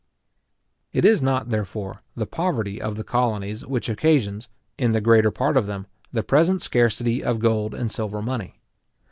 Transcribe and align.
It 0.93 1.05
is 1.05 1.21
not, 1.21 1.49
therefore, 1.49 1.99
the 2.15 2.25
poverty 2.25 2.81
of 2.81 2.95
the 2.95 3.03
colonies 3.03 3.63
which 3.63 3.87
occasions, 3.87 4.47
in 4.75 4.93
the 4.93 4.99
greater 4.99 5.29
part 5.29 5.55
of 5.55 5.67
them, 5.67 5.85
the 6.11 6.23
present 6.23 6.63
scarcity 6.63 7.23
of 7.23 7.37
gold 7.37 7.75
and 7.75 7.91
silver 7.91 8.19
money. 8.23 8.55